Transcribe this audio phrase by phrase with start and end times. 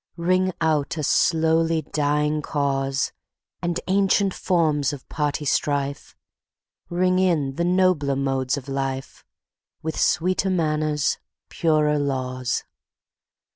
[0.17, 3.11] Ring out a slowly dying cause,
[3.61, 6.15] And ancient forms of party strife;
[6.89, 9.23] Ring in the nobler modes of life,
[9.83, 11.19] With sweeter manners,
[11.49, 12.63] purer laws.